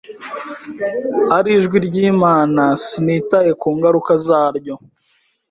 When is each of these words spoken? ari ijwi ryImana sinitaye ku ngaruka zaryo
ari 1.37 1.49
ijwi 1.57 1.77
ryImana 1.87 2.63
sinitaye 2.85 3.51
ku 3.61 3.67
ngaruka 3.77 4.11
zaryo 4.25 4.75